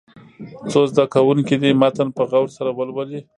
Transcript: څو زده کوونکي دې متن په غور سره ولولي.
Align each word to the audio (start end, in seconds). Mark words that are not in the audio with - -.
څو 0.71 0.81
زده 0.91 1.03
کوونکي 1.13 1.55
دې 1.61 1.69
متن 1.81 2.07
په 2.17 2.23
غور 2.29 2.47
سره 2.57 2.69
ولولي. 2.77 3.19